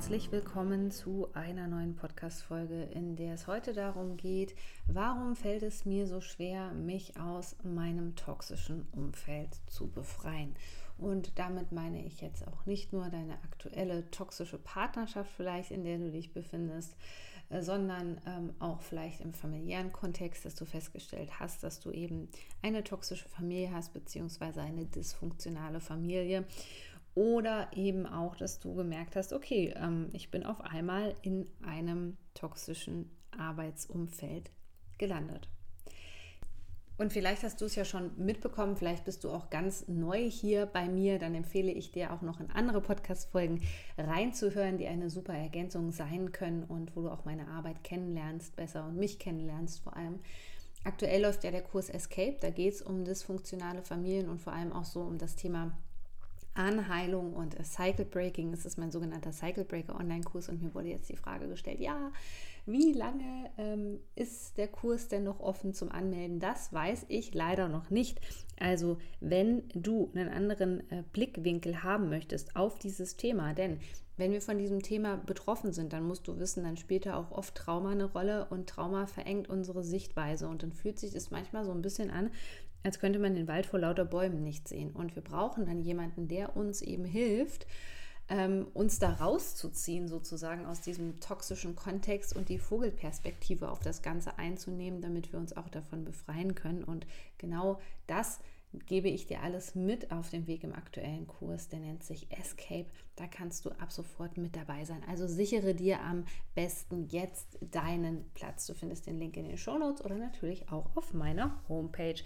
[0.00, 4.54] Herzlich willkommen zu einer neuen Podcast-Folge, in der es heute darum geht,
[4.86, 10.54] warum fällt es mir so schwer, mich aus meinem toxischen Umfeld zu befreien.
[10.96, 15.98] Und damit meine ich jetzt auch nicht nur deine aktuelle toxische Partnerschaft vielleicht, in der
[15.98, 16.96] du dich befindest,
[17.50, 22.30] äh, sondern ähm, auch vielleicht im familiären Kontext, dass du festgestellt hast, dass du eben
[22.62, 26.46] eine toxische Familie hast, beziehungsweise eine dysfunktionale Familie
[27.14, 32.16] oder eben auch, dass du gemerkt hast, okay, ähm, ich bin auf einmal in einem
[32.34, 34.50] toxischen Arbeitsumfeld
[34.98, 35.48] gelandet.
[37.00, 40.66] Und vielleicht hast du es ja schon mitbekommen, vielleicht bist du auch ganz neu hier
[40.66, 43.62] bei mir, dann empfehle ich dir auch noch in andere Podcast-Folgen
[43.96, 48.84] reinzuhören, die eine super Ergänzung sein können und wo du auch meine Arbeit kennenlernst, besser
[48.84, 50.20] und mich kennenlernst vor allem.
[50.84, 54.70] Aktuell läuft ja der Kurs Escape, da geht es um dysfunktionale Familien und vor allem
[54.70, 55.72] auch so um das Thema
[56.60, 58.50] Anheilung und Cycle Breaking.
[58.50, 62.12] Das ist mein sogenannter Cycle Breaker Online-Kurs und mir wurde jetzt die Frage gestellt, ja,
[62.66, 66.38] wie lange ähm, ist der Kurs denn noch offen zum Anmelden?
[66.38, 68.20] Das weiß ich leider noch nicht.
[68.58, 73.80] Also wenn du einen anderen äh, Blickwinkel haben möchtest auf dieses Thema, denn
[74.20, 77.30] wenn wir von diesem Thema betroffen sind, dann musst du wissen, dann spielt da auch
[77.30, 81.64] oft Trauma eine Rolle und Trauma verengt unsere Sichtweise und dann fühlt sich das manchmal
[81.64, 82.30] so ein bisschen an,
[82.82, 84.90] als könnte man den Wald vor lauter Bäumen nicht sehen.
[84.92, 87.66] Und wir brauchen dann jemanden, der uns eben hilft,
[88.28, 94.38] ähm, uns da rauszuziehen, sozusagen aus diesem toxischen Kontext und die Vogelperspektive auf das Ganze
[94.38, 96.84] einzunehmen, damit wir uns auch davon befreien können.
[96.84, 97.06] Und
[97.38, 98.38] genau das
[98.86, 101.68] gebe ich dir alles mit auf dem Weg im aktuellen Kurs.
[101.68, 102.86] Der nennt sich Escape.
[103.16, 105.02] Da kannst du ab sofort mit dabei sein.
[105.08, 108.66] Also sichere dir am besten jetzt deinen Platz.
[108.66, 112.22] Du findest den Link in den Show Notes oder natürlich auch auf meiner Homepage.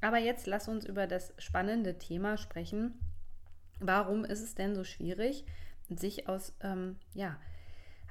[0.00, 2.98] Aber jetzt lass uns über das spannende Thema sprechen.
[3.80, 5.44] Warum ist es denn so schwierig,
[5.88, 7.38] sich aus ähm, ja,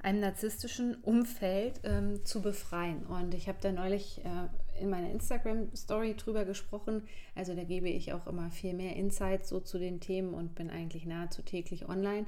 [0.01, 3.05] einem narzisstischen Umfeld ähm, zu befreien?
[3.05, 7.03] Und ich habe da neulich äh, in meiner Instagram-Story drüber gesprochen.
[7.33, 10.69] Also da gebe ich auch immer viel mehr Insights so zu den Themen und bin
[10.69, 12.25] eigentlich nahezu täglich online.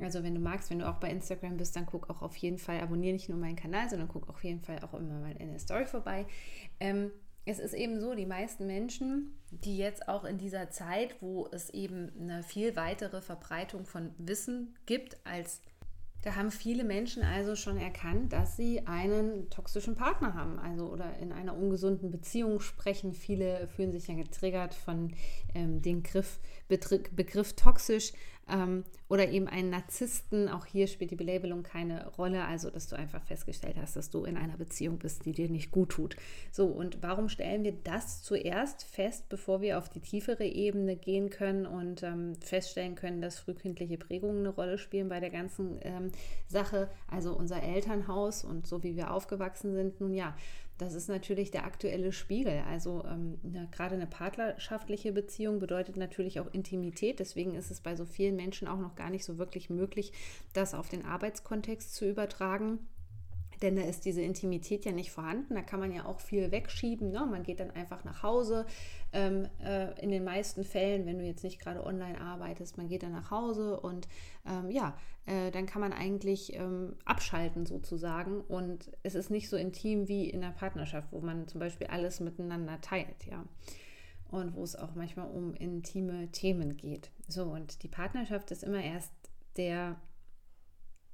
[0.00, 2.58] Also wenn du magst, wenn du auch bei Instagram bist, dann guck auch auf jeden
[2.58, 5.50] Fall, abonniere nicht nur meinen Kanal, sondern guck auf jeden Fall auch immer mal in
[5.50, 6.26] der Story vorbei.
[6.80, 7.10] Ähm,
[7.46, 11.70] es ist eben so, die meisten Menschen, die jetzt auch in dieser Zeit, wo es
[11.70, 15.62] eben eine viel weitere Verbreitung von Wissen gibt als
[16.22, 21.16] da haben viele Menschen also schon erkannt, dass sie einen toxischen Partner haben, also oder
[21.18, 23.12] in einer ungesunden Beziehung sprechen.
[23.12, 25.14] Viele fühlen sich ja getriggert von
[25.54, 28.12] ähm, dem Begriff, Begriff toxisch
[28.48, 30.48] ähm, oder eben einen Narzissten.
[30.48, 34.24] Auch hier spielt die Belabelung keine Rolle, also dass du einfach festgestellt hast, dass du
[34.24, 36.16] in einer Beziehung bist, die dir nicht gut tut.
[36.50, 41.30] So, und warum stellen wir das zuerst fest, bevor wir auf die tiefere Ebene gehen
[41.30, 46.12] können und ähm, feststellen können, dass frühkindliche Prägungen eine Rolle spielen bei der ganzen ähm,
[46.48, 50.00] Sache, also unser Elternhaus und so wie wir aufgewachsen sind?
[50.00, 50.36] Nun ja,
[50.78, 52.62] das ist natürlich der aktuelle Spiegel.
[52.68, 57.18] Also ähm, ja, gerade eine partnerschaftliche Beziehung bedeutet natürlich auch Intimität.
[57.18, 60.12] Deswegen ist es bei so vielen Menschen auch noch gar nicht so wirklich möglich,
[60.52, 62.78] das auf den Arbeitskontext zu übertragen.
[63.62, 65.54] Denn da ist diese Intimität ja nicht vorhanden.
[65.54, 67.10] Da kann man ja auch viel wegschieben.
[67.10, 67.26] Ne?
[67.26, 68.66] Man geht dann einfach nach Hause.
[69.12, 73.02] Ähm, äh, in den meisten Fällen, wenn du jetzt nicht gerade online arbeitest, man geht
[73.02, 74.08] dann nach Hause und
[74.46, 78.40] ähm, ja, äh, dann kann man eigentlich ähm, abschalten sozusagen.
[78.42, 82.20] Und es ist nicht so intim wie in der Partnerschaft, wo man zum Beispiel alles
[82.20, 83.44] miteinander teilt, ja.
[84.28, 87.10] Und wo es auch manchmal um intime Themen geht.
[87.28, 89.12] So, und die Partnerschaft ist immer erst
[89.56, 89.96] der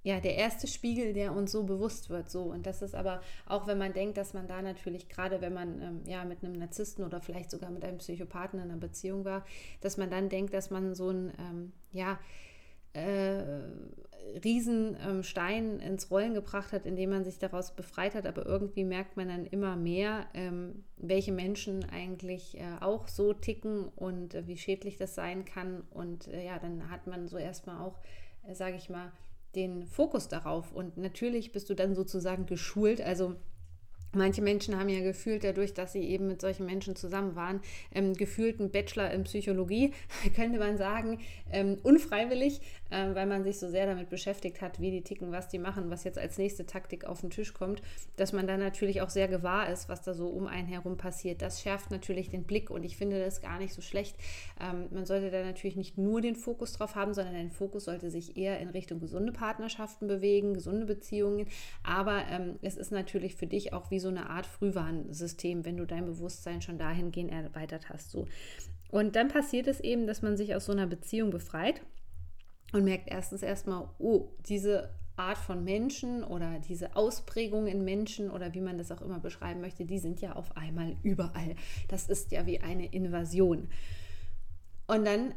[0.05, 2.29] ja, der erste Spiegel, der uns so bewusst wird.
[2.31, 2.43] So.
[2.43, 5.81] Und das ist aber, auch wenn man denkt, dass man da natürlich, gerade wenn man
[5.81, 9.45] ähm, ja mit einem Narzissten oder vielleicht sogar mit einem Psychopathen in einer Beziehung war,
[9.81, 12.19] dass man dann denkt, dass man so ein, ähm, ja,
[12.95, 13.43] äh,
[14.45, 18.27] Riesenstein ähm, ins Rollen gebracht hat, indem man sich daraus befreit hat.
[18.27, 23.89] Aber irgendwie merkt man dann immer mehr, ähm, welche Menschen eigentlich äh, auch so ticken
[23.89, 25.83] und äh, wie schädlich das sein kann.
[25.91, 27.99] Und äh, ja, dann hat man so erstmal auch,
[28.49, 29.13] äh, sage ich mal,
[29.55, 30.73] den Fokus darauf.
[30.73, 33.01] Und natürlich bist du dann sozusagen geschult.
[33.01, 33.37] Also
[34.15, 37.61] Manche Menschen haben ja gefühlt, dadurch, dass sie eben mit solchen Menschen zusammen waren,
[37.95, 39.93] ähm, gefühlt einen Bachelor in Psychologie,
[40.37, 41.19] könnte man sagen,
[41.51, 42.61] ähm, unfreiwillig,
[42.91, 45.89] äh, weil man sich so sehr damit beschäftigt hat, wie die ticken, was die machen,
[45.89, 47.81] was jetzt als nächste Taktik auf den Tisch kommt,
[48.17, 51.41] dass man dann natürlich auch sehr gewahr ist, was da so um einen herum passiert.
[51.41, 54.17] Das schärft natürlich den Blick und ich finde das gar nicht so schlecht.
[54.61, 58.11] Ähm, man sollte da natürlich nicht nur den Fokus drauf haben, sondern der Fokus sollte
[58.11, 61.47] sich eher in Richtung gesunde Partnerschaften bewegen, gesunde Beziehungen.
[61.83, 65.87] Aber ähm, es ist natürlich für dich auch wie so eine Art Frühwarnsystem, wenn du
[65.87, 68.11] dein Bewusstsein schon dahingehend erweitert hast.
[68.11, 68.27] So.
[68.91, 71.81] Und dann passiert es eben, dass man sich aus so einer Beziehung befreit
[72.73, 78.55] und merkt erstens erstmal, oh, diese Art von Menschen oder diese Ausprägung in Menschen oder
[78.55, 81.55] wie man das auch immer beschreiben möchte, die sind ja auf einmal überall.
[81.89, 83.69] Das ist ja wie eine Invasion.
[84.87, 85.35] Und dann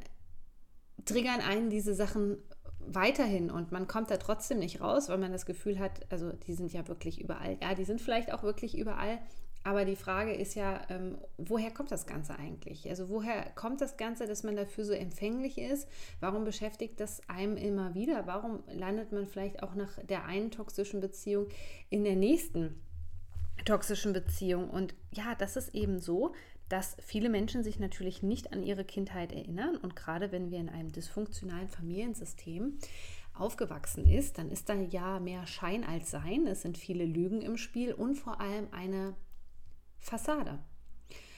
[1.05, 2.37] triggern einen diese Sachen
[2.87, 6.53] weiterhin und man kommt da trotzdem nicht raus, weil man das Gefühl hat, also die
[6.53, 7.57] sind ja wirklich überall.
[7.61, 9.19] Ja, die sind vielleicht auch wirklich überall,
[9.65, 12.87] aber die Frage ist ja, ähm, woher kommt das Ganze eigentlich?
[12.87, 15.89] Also woher kommt das Ganze, dass man dafür so empfänglich ist?
[16.19, 18.27] Warum beschäftigt das einem immer wieder?
[18.27, 21.47] Warum landet man vielleicht auch nach der einen toxischen Beziehung
[21.89, 22.79] in der nächsten
[23.65, 24.69] toxischen Beziehung?
[24.69, 26.35] Und ja, das ist eben so,
[26.69, 29.77] dass viele Menschen sich natürlich nicht an ihre Kindheit erinnern.
[29.77, 32.77] Und gerade wenn wir in einem dysfunktionalen Familiensystem
[33.33, 36.47] aufgewachsen ist, dann ist da ja mehr Schein als Sein.
[36.47, 39.15] Es sind viele Lügen im Spiel und vor allem eine
[39.99, 40.59] Fassade.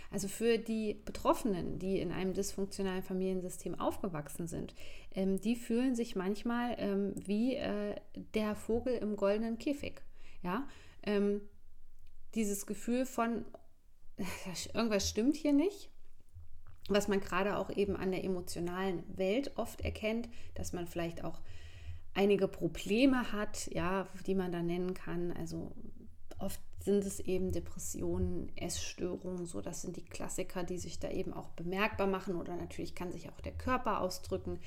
[0.10, 4.74] Also für die Betroffenen, die in einem dysfunktionalen Familiensystem aufgewachsen sind,
[5.14, 7.96] ähm, die fühlen sich manchmal ähm, wie äh,
[8.34, 10.02] der Vogel im goldenen Käfig.
[10.44, 10.68] Ja,
[11.04, 11.42] ähm,
[12.36, 13.44] dieses Gefühl von,
[14.74, 15.90] irgendwas stimmt hier nicht,
[16.90, 21.42] was man gerade auch eben an der emotionalen Welt oft erkennt, dass man vielleicht auch
[22.14, 25.32] einige Probleme hat, ja, die man da nennen kann.
[25.32, 25.76] Also
[26.40, 31.34] oft sind es eben Depressionen, Essstörungen, so das sind die Klassiker, die sich da eben
[31.34, 32.36] auch bemerkbar machen.
[32.36, 34.60] Oder natürlich kann sich auch der Körper ausdrücken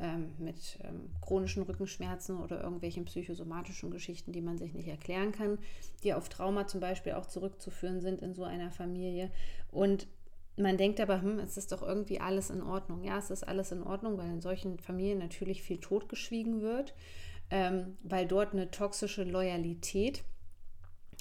[0.00, 5.58] ähm, mit ähm, chronischen Rückenschmerzen oder irgendwelchen psychosomatischen Geschichten, die man sich nicht erklären kann,
[6.02, 9.30] die auf Trauma zum Beispiel auch zurückzuführen sind in so einer Familie.
[9.70, 10.08] Und
[10.56, 13.04] man denkt aber, hm, es ist doch irgendwie alles in Ordnung.
[13.04, 16.94] Ja, es ist alles in Ordnung, weil in solchen Familien natürlich viel totgeschwiegen wird,
[17.50, 20.22] ähm, weil dort eine toxische Loyalität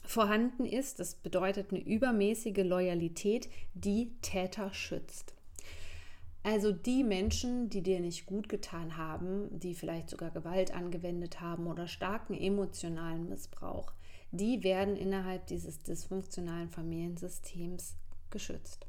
[0.05, 0.99] vorhanden ist.
[0.99, 5.35] Das bedeutet eine übermäßige Loyalität, die Täter schützt.
[6.51, 11.68] Also die Menschen, die dir nicht gut getan haben, die vielleicht sogar Gewalt angewendet haben
[11.68, 13.94] oder starken emotionalen Missbrauch,
[14.31, 17.98] die werden innerhalb dieses dysfunktionalen Familiensystems
[18.31, 18.88] geschützt.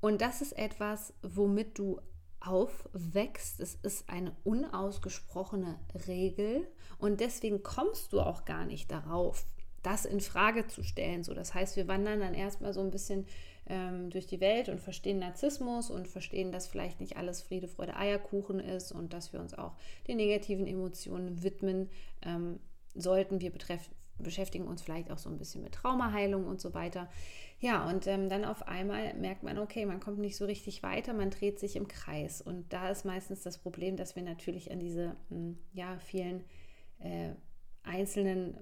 [0.00, 2.00] Und das ist etwas, womit du
[2.40, 3.60] aufwächst.
[3.60, 5.78] Es ist eine unausgesprochene
[6.08, 6.66] Regel
[6.96, 9.44] und deswegen kommst du auch gar nicht darauf,
[9.82, 11.22] das in Frage zu stellen.
[11.22, 13.26] So, das heißt, wir wandern dann erstmal so ein bisschen
[13.70, 17.96] ähm, durch die Welt und verstehen Narzissmus und verstehen, dass vielleicht nicht alles Friede, Freude,
[17.96, 19.72] Eierkuchen ist und dass wir uns auch
[20.08, 21.88] den negativen Emotionen widmen
[22.22, 22.58] ähm,
[22.94, 23.40] sollten.
[23.40, 23.88] Wir betreff,
[24.18, 27.08] beschäftigen uns vielleicht auch so ein bisschen mit Traumaheilung und so weiter.
[27.60, 31.12] Ja, und ähm, dann auf einmal merkt man, okay, man kommt nicht so richtig weiter,
[31.12, 32.42] man dreht sich im Kreis.
[32.42, 36.42] Und da ist meistens das Problem, dass wir natürlich an diese mh, hm, ja, vielen
[36.98, 37.30] äh,
[37.84, 38.56] einzelnen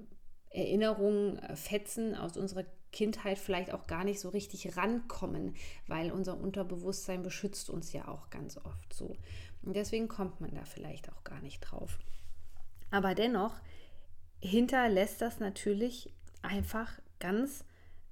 [0.51, 5.55] Erinnerungen, äh, Fetzen aus unserer Kindheit vielleicht auch gar nicht so richtig rankommen,
[5.87, 9.17] weil unser Unterbewusstsein beschützt uns ja auch ganz oft so.
[9.63, 11.99] Und deswegen kommt man da vielleicht auch gar nicht drauf.
[12.91, 13.55] Aber dennoch
[14.41, 17.65] hinterlässt das natürlich einfach ganz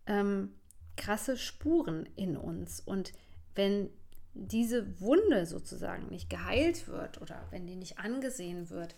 [0.06, 0.54] ähm,
[0.96, 2.80] krasse Spuren in uns.
[2.80, 3.12] Und
[3.54, 3.90] wenn
[4.34, 8.94] diese Wunde sozusagen nicht geheilt wird oder wenn die nicht angesehen wird,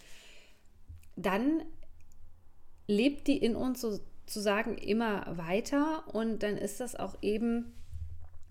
[1.17, 1.63] dann
[2.87, 3.85] lebt die in uns
[4.29, 7.73] sozusagen immer weiter und dann ist das auch eben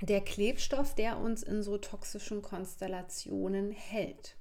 [0.02, 4.36] der Klebstoff, der uns in so toxischen Konstellationen hält.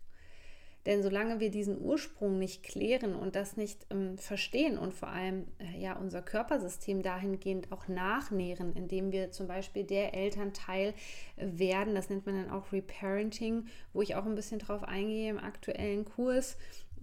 [0.87, 5.47] Denn solange wir diesen Ursprung nicht klären und das nicht ähm, verstehen und vor allem
[5.59, 10.95] äh, ja unser Körpersystem dahingehend auch nachnähren, indem wir zum Beispiel der Elternteil
[11.37, 15.38] werden, das nennt man dann auch Reparenting, wo ich auch ein bisschen drauf eingehe im
[15.38, 16.57] aktuellen Kurs,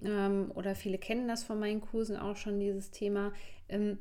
[0.04, 3.34] ähm, oder viele kennen das von meinen Kursen auch schon, dieses Thema,
[3.70, 3.98] ähm,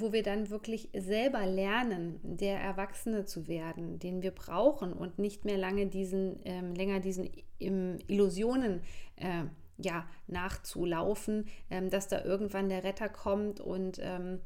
[0.00, 5.44] wo wir dann wirklich selber lernen, der Erwachsene zu werden, den wir brauchen und nicht
[5.44, 8.82] mehr lange diesen, ähm, länger diesen ähm, Illusionen
[9.16, 9.44] äh,
[9.78, 14.40] ja, nachzulaufen, ähm, dass da irgendwann der Retter kommt und ähm,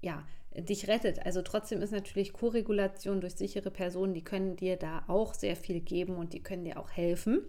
[0.00, 1.24] ja, dich rettet.
[1.24, 5.80] Also trotzdem ist natürlich Koregulation durch sichere Personen, die können dir da auch sehr viel
[5.80, 7.42] geben und die können dir auch helfen.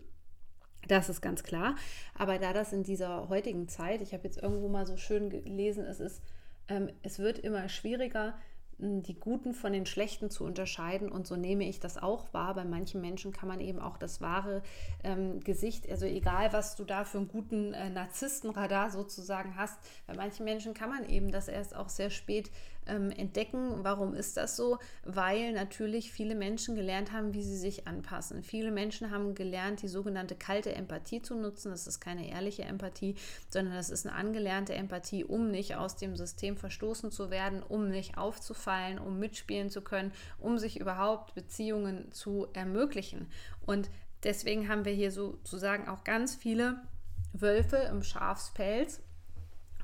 [0.87, 1.75] Das ist ganz klar.
[2.15, 5.85] Aber da das in dieser heutigen Zeit, ich habe jetzt irgendwo mal so schön gelesen,
[5.85, 6.21] es ist
[7.03, 8.35] es wird immer schwieriger,
[8.81, 11.11] die Guten von den Schlechten zu unterscheiden.
[11.11, 12.55] Und so nehme ich das auch wahr.
[12.55, 14.61] Bei manchen Menschen kann man eben auch das wahre
[15.03, 20.15] ähm, Gesicht, also egal, was du da für einen guten äh, Narzisstenradar sozusagen hast, bei
[20.15, 22.51] manchen Menschen kann man eben das erst auch sehr spät
[22.89, 23.83] ähm, entdecken.
[23.83, 24.79] Warum ist das so?
[25.05, 28.43] Weil natürlich viele Menschen gelernt haben, wie sie sich anpassen.
[28.43, 31.71] Viele Menschen haben gelernt, die sogenannte kalte Empathie zu nutzen.
[31.71, 33.15] Das ist keine ehrliche Empathie,
[33.49, 37.89] sondern das ist eine angelernte Empathie, um nicht aus dem System verstoßen zu werden, um
[37.89, 43.27] nicht aufzufallen, um mitspielen zu können, um sich überhaupt Beziehungen zu ermöglichen.
[43.65, 43.89] Und
[44.23, 46.81] deswegen haben wir hier sozusagen auch ganz viele
[47.33, 49.01] Wölfe im Schafspelz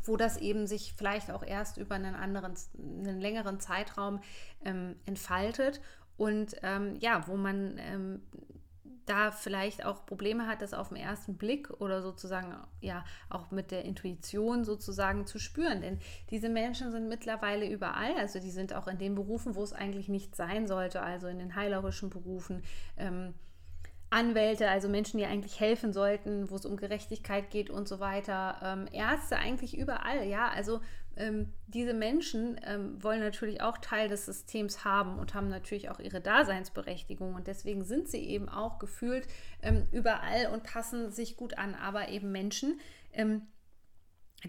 [0.07, 4.21] wo das eben sich vielleicht auch erst über einen anderen, einen längeren Zeitraum
[4.63, 5.81] ähm, entfaltet
[6.17, 8.21] und ähm, ja, wo man ähm,
[9.05, 13.71] da vielleicht auch Probleme hat, das auf den ersten Blick oder sozusagen ja auch mit
[13.71, 15.81] der Intuition sozusagen zu spüren.
[15.81, 16.00] Denn
[16.31, 20.09] diese Menschen sind mittlerweile überall, also die sind auch in den Berufen, wo es eigentlich
[20.09, 22.63] nicht sein sollte, also in den heilerischen Berufen.
[22.97, 23.33] Ähm,
[24.15, 28.57] Anwälte, also Menschen, die eigentlich helfen sollten, wo es um Gerechtigkeit geht und so weiter,
[28.63, 30.79] ähm, Ärzte eigentlich überall, ja, also
[31.17, 36.00] ähm, diese Menschen ähm, wollen natürlich auch Teil des Systems haben und haben natürlich auch
[36.00, 37.36] ihre Daseinsberechtigung.
[37.36, 39.27] Und deswegen sind sie eben auch gefühlt
[39.62, 42.79] ähm, überall und passen sich gut an, aber eben Menschen,
[43.12, 43.48] ähm,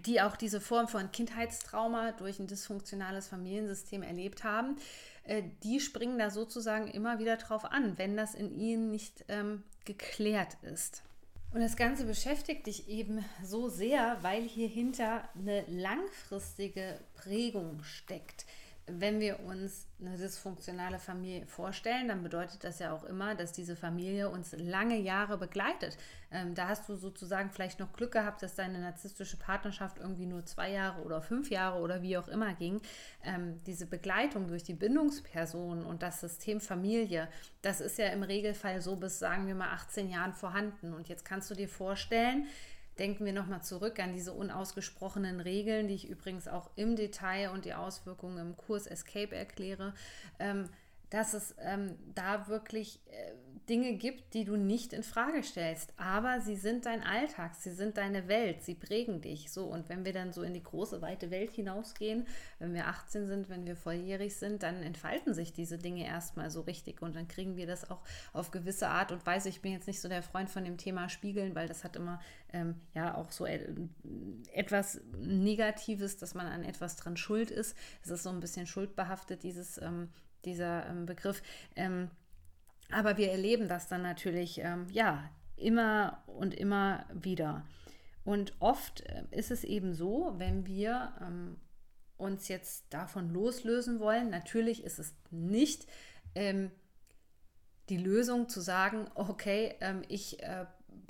[0.05, 4.77] die auch diese Form von Kindheitstrauma durch ein dysfunktionales Familiensystem erlebt haben,
[5.63, 10.57] die springen da sozusagen immer wieder drauf an, wenn das in ihnen nicht ähm, geklärt
[10.61, 11.03] ist.
[11.53, 18.45] Und das Ganze beschäftigt dich eben so sehr, weil hier hinter eine langfristige Prägung steckt
[18.87, 23.75] wenn wir uns eine dysfunktionale Familie vorstellen, dann bedeutet das ja auch immer, dass diese
[23.75, 25.97] Familie uns lange Jahre begleitet.
[26.31, 30.45] Ähm, da hast du sozusagen vielleicht noch Glück gehabt, dass deine narzisstische Partnerschaft irgendwie nur
[30.45, 32.81] zwei Jahre oder fünf Jahre oder wie auch immer ging.
[33.23, 37.27] Ähm, diese Begleitung durch die Bindungsperson und das System Familie,
[37.61, 40.93] das ist ja im Regelfall so bis, sagen wir mal, 18 Jahren vorhanden.
[40.93, 42.47] Und jetzt kannst du dir vorstellen,
[42.99, 47.65] Denken wir nochmal zurück an diese unausgesprochenen Regeln, die ich übrigens auch im Detail und
[47.65, 49.93] die Auswirkungen im Kurs Escape erkläre,
[50.39, 50.69] ähm,
[51.09, 53.31] dass es ähm, da wirklich äh,
[53.69, 57.97] Dinge gibt, die du nicht in Frage stellst, aber sie sind dein Alltag, sie sind
[57.97, 59.51] deine Welt, sie prägen dich.
[59.51, 62.25] So und wenn wir dann so in die große weite Welt hinausgehen,
[62.59, 66.61] wenn wir 18 sind, wenn wir volljährig sind, dann entfalten sich diese Dinge erstmal so
[66.61, 69.49] richtig und dann kriegen wir das auch auf gewisse Art und Weise.
[69.49, 72.21] Ich bin jetzt nicht so der Freund von dem Thema Spiegeln, weil das hat immer
[72.53, 73.59] ähm, ja auch so e
[74.53, 77.75] etwas Negatives, dass man an etwas dran schuld ist.
[78.01, 80.09] Es ist so ein bisschen schuldbehaftet dieses ähm,
[80.47, 81.43] dieser ähm, Begriff.
[81.75, 82.09] Ähm,
[82.89, 87.65] aber wir erleben das dann natürlich, ähm, ja, immer und immer wieder.
[88.23, 91.57] Und oft äh, ist es eben so, wenn wir ähm,
[92.17, 95.85] uns jetzt davon loslösen wollen, natürlich ist es nicht
[96.33, 96.71] ähm,
[97.89, 99.75] die Lösung zu sagen, okay,
[100.09, 100.39] ich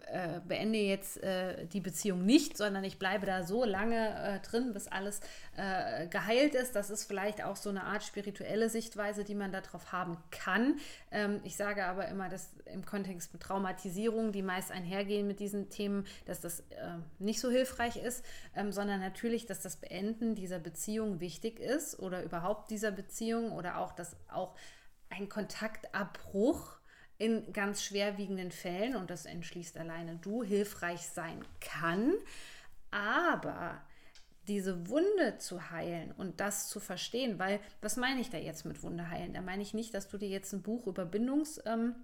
[0.06, 4.74] äh, beende jetzt äh, die Beziehung nicht, sondern ich bleibe da so lange äh, drin,
[4.74, 5.20] bis alles
[5.58, 6.75] äh, geheilt ist.
[6.75, 10.80] Das ist vielleicht auch so eine Art spirituelle Sichtweise, die man darauf haben kann.
[11.12, 15.70] Ähm, ich sage aber immer, dass im Kontext mit Traumatisierung, die meist einhergehen mit diesen
[15.70, 18.24] Themen, dass das äh, nicht so hilfreich ist,
[18.56, 23.77] ähm, sondern natürlich, dass das Beenden dieser Beziehung wichtig ist oder überhaupt dieser Beziehung oder
[23.77, 24.56] auch, dass auch
[25.10, 26.77] ein Kontaktabbruch
[27.18, 32.14] in ganz schwerwiegenden Fällen, und das entschließt alleine du, hilfreich sein kann.
[32.92, 33.82] Aber
[34.48, 38.82] diese Wunde zu heilen und das zu verstehen, weil was meine ich da jetzt mit
[38.84, 39.34] Wunde heilen?
[39.34, 41.62] Da meine ich nicht, dass du dir jetzt ein Buch über Bindungs...
[41.66, 41.96] Ähm,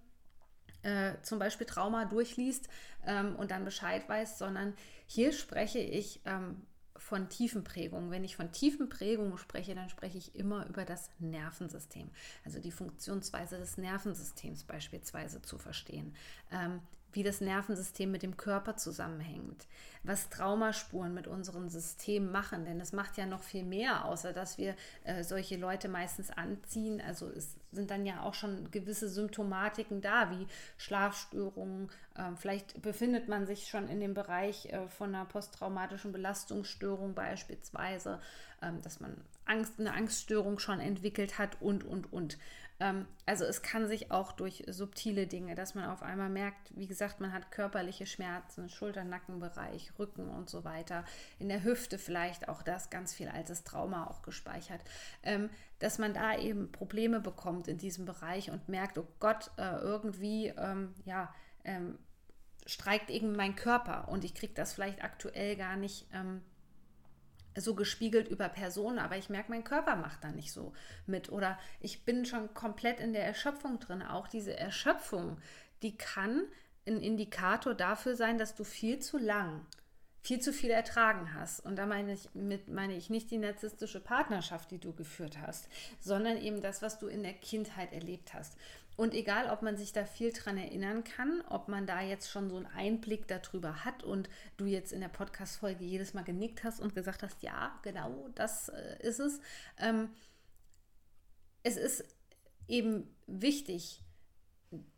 [0.84, 2.68] äh, zum Beispiel Trauma durchliest
[3.06, 4.74] ähm, und dann Bescheid weißt, sondern
[5.06, 6.62] hier spreche ich ähm,
[7.04, 8.12] von Tiefenprägung.
[8.12, 12.10] Wenn ich von Tiefenprägung spreche, dann spreche ich immer über das Nervensystem,
[12.46, 16.16] also die Funktionsweise des Nervensystems beispielsweise zu verstehen.
[16.52, 16.80] Ähm,
[17.12, 19.68] wie das Nervensystem mit dem Körper zusammenhängt,
[20.02, 24.58] was Traumaspuren mit unserem System machen, denn es macht ja noch viel mehr, außer dass
[24.58, 27.00] wir äh, solche Leute meistens anziehen.
[27.02, 31.90] Also es sind dann ja auch schon gewisse Symptomatiken da, wie Schlafstörungen.
[32.16, 38.20] Äh, vielleicht befindet man sich schon in dem Bereich äh, von einer posttraumatischen Belastungsstörung beispielsweise,
[38.62, 39.16] ähm, dass man
[39.46, 42.38] Angst, eine Angststörung schon entwickelt hat und, und, und.
[42.80, 46.88] Ähm, also es kann sich auch durch subtile Dinge, dass man auf einmal merkt, wie
[46.88, 51.06] gesagt, man hat körperliche Schmerzen, Schulter-Nackenbereich, Rücken und so weiter,
[51.40, 54.82] in der Hüfte vielleicht auch das ganz viel altes Trauma auch gespeichert,
[55.24, 55.50] ähm,
[55.84, 60.48] dass man da eben Probleme bekommt in diesem Bereich und merkt, oh Gott, äh, irgendwie,
[60.48, 61.36] ähm, ja,
[61.66, 62.00] ähm,
[62.66, 66.42] streikt eben mein Körper und ich kriege das vielleicht aktuell gar nicht ähm,
[67.58, 70.72] so gespiegelt über Personen, aber ich merke, mein Körper macht da nicht so
[71.06, 71.30] mit.
[71.30, 74.02] Oder ich bin schon komplett in der Erschöpfung drin.
[74.02, 75.38] Auch diese Erschöpfung,
[75.82, 76.44] die kann
[76.88, 79.66] ein Indikator dafür sein, dass du viel zu lang,
[80.24, 81.60] viel zu viel ertragen hast.
[81.60, 85.68] Und da meine ich, mit, meine ich nicht die narzisstische Partnerschaft, die du geführt hast,
[86.00, 88.58] sondern eben das, was du in der Kindheit erlebt hast.
[88.96, 92.50] Und egal, ob man sich da viel dran erinnern kann, ob man da jetzt schon
[92.50, 96.80] so einen Einblick darüber hat und du jetzt in der Podcast-Folge jedes Mal genickt hast
[96.80, 99.42] und gesagt hast, ja, genau, das äh, ist es.
[99.78, 100.10] Ähm,
[101.64, 102.06] es ist
[102.68, 104.03] eben wichtig,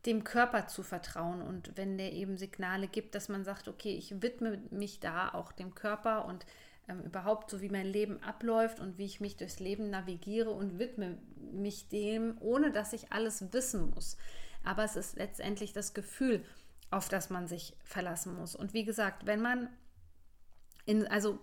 [0.05, 4.21] dem Körper zu vertrauen und wenn der eben Signale gibt, dass man sagt, okay, ich
[4.21, 6.45] widme mich da auch dem Körper und
[6.87, 10.79] ähm, überhaupt so wie mein Leben abläuft und wie ich mich durchs Leben navigiere und
[10.79, 11.17] widme
[11.51, 14.17] mich dem, ohne dass ich alles wissen muss.
[14.63, 16.43] Aber es ist letztendlich das Gefühl,
[16.91, 18.55] auf das man sich verlassen muss.
[18.55, 19.69] Und wie gesagt, wenn man
[20.85, 21.39] in, also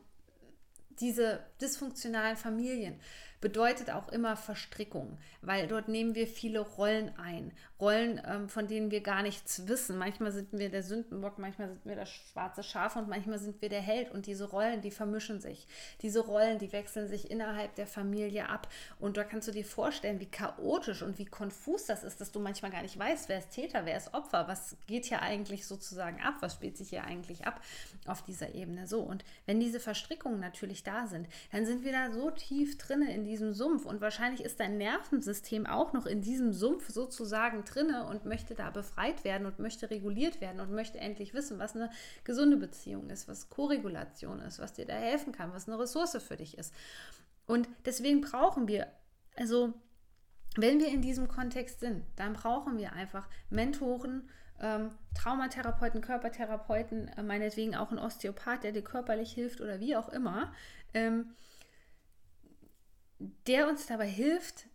[1.01, 3.01] diese dysfunktionalen Familien
[3.43, 7.53] bedeutet auch immer Verstrickung, weil dort nehmen wir viele Rollen ein.
[7.83, 9.99] Rollen, ähm, von denen wir gar nichts wissen.
[9.99, 13.69] Manchmal sind wir der Sündenbock, manchmal sind wir das schwarze Schaf und manchmal sind wir
[13.69, 14.13] der Held.
[14.13, 15.67] Und diese Rollen, die vermischen sich.
[16.01, 18.69] Diese Rollen, die wechseln sich innerhalb der Familie ab.
[19.01, 22.39] Und da kannst du dir vorstellen, wie chaotisch und wie konfus das ist, dass du
[22.39, 26.23] manchmal gar nicht weißt, wer ist Täter, wer ist Opfer, was geht hier eigentlich sozusagen
[26.23, 27.61] ab, was spielt sich hier eigentlich ab
[28.07, 28.87] auf dieser Ebene.
[28.87, 33.13] So, und wenn diese Verstrickungen natürlich da sind, dann sind wir da so tief drinne
[33.13, 38.07] in diesem Sumpf und wahrscheinlich ist dein Nervensystem auch noch in diesem Sumpf sozusagen drinne
[38.07, 41.91] und möchte da befreit werden und möchte reguliert werden und möchte endlich wissen, was eine
[42.25, 46.37] gesunde Beziehung ist, was Korregulation ist, was dir da helfen kann, was eine Ressource für
[46.37, 46.75] dich ist.
[47.47, 48.87] Und deswegen brauchen wir,
[49.35, 49.73] also
[50.57, 54.29] wenn wir in diesem Kontext sind, dann brauchen wir einfach Mentoren,
[54.61, 60.11] ähm, Traumatherapeuten, Körpertherapeuten, äh, meinetwegen auch ein Osteopath, der dir körperlich hilft oder wie auch
[60.11, 60.53] immer.
[60.93, 61.31] Ähm,
[63.47, 64.67] der uns dabei hilft,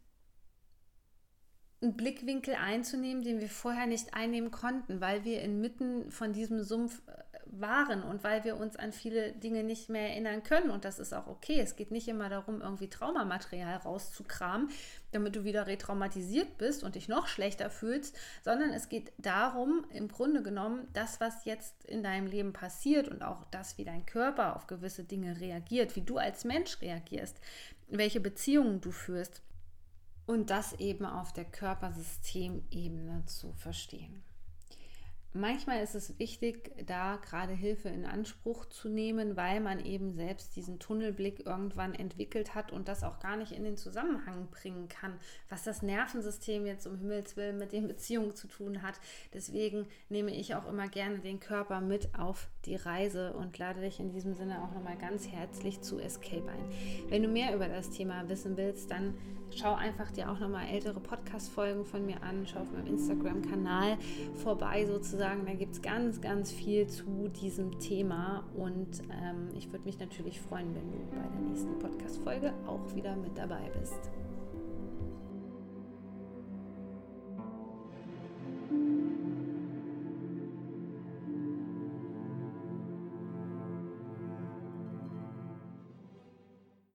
[1.81, 7.01] einen Blickwinkel einzunehmen, den wir vorher nicht einnehmen konnten, weil wir inmitten von diesem Sumpf
[7.07, 7.11] äh,
[7.45, 10.69] waren und weil wir uns an viele Dinge nicht mehr erinnern können.
[10.71, 11.59] Und das ist auch okay.
[11.59, 14.69] Es geht nicht immer darum, irgendwie Traumamaterial rauszukramen,
[15.11, 20.07] damit du wieder retraumatisiert bist und dich noch schlechter fühlst, sondern es geht darum, im
[20.07, 24.55] Grunde genommen, das, was jetzt in deinem Leben passiert und auch das, wie dein Körper
[24.55, 27.39] auf gewisse Dinge reagiert, wie du als Mensch reagierst,
[27.87, 29.41] welche Beziehungen du führst
[30.25, 34.23] und das eben auf der Körpersystemebene zu verstehen.
[35.33, 40.55] Manchmal ist es wichtig, da gerade Hilfe in Anspruch zu nehmen, weil man eben selbst
[40.55, 45.19] diesen Tunnelblick irgendwann entwickelt hat und das auch gar nicht in den Zusammenhang bringen kann,
[45.47, 48.99] was das Nervensystem jetzt um Himmels Willen mit den Beziehungen zu tun hat.
[49.33, 53.99] Deswegen nehme ich auch immer gerne den Körper mit auf die Reise und lade dich
[53.99, 57.09] in diesem Sinne auch nochmal ganz herzlich zu Escape ein.
[57.09, 59.13] Wenn du mehr über das Thema wissen willst, dann
[59.55, 63.97] schau einfach dir auch nochmal ältere Podcast-Folgen von mir an, schau auf meinem Instagram-Kanal
[64.35, 65.45] vorbei sozusagen.
[65.45, 70.41] Da gibt es ganz, ganz viel zu diesem Thema und ähm, ich würde mich natürlich
[70.41, 74.11] freuen, wenn du bei der nächsten Podcast-Folge auch wieder mit dabei bist.